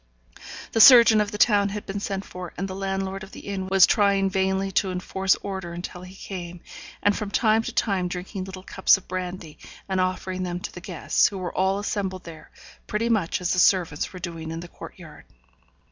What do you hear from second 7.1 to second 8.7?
from time to time, drinking little